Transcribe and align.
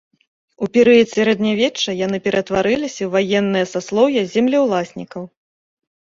У 0.65 0.67
перыяд 0.75 1.09
сярэднявечча 1.17 1.91
яны 2.05 2.17
ператварыліся 2.27 3.01
ў 3.07 3.09
ваеннае 3.17 3.61
саслоўе 3.73 4.21
землеўласнікаў. 4.33 5.23